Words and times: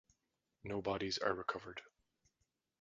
No 0.63 0.81
bodies 0.81 1.19
are 1.19 1.35
recovered. 1.35 1.83